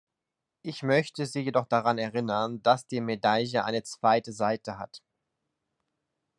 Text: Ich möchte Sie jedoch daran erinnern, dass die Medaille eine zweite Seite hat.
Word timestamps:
Ich 0.63 0.81
möchte 0.81 1.27
Sie 1.27 1.41
jedoch 1.41 1.67
daran 1.67 1.99
erinnern, 1.99 2.63
dass 2.63 2.87
die 2.87 3.01
Medaille 3.01 3.63
eine 3.65 3.83
zweite 3.83 4.33
Seite 4.33 4.79
hat. 4.79 5.03